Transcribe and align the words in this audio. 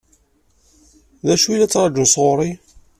D 1.25 1.27
acu 1.33 1.49
i 1.51 1.57
la 1.57 1.67
ttṛaǧun 1.67 2.07
sɣur-i? 2.13 2.51